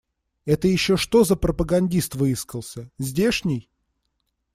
Это 0.45 0.67
еще 0.67 0.97
что 0.97 1.23
за 1.23 1.35
пропагандист 1.35 2.15
выискался? 2.15 2.89
Здешний? 2.97 3.69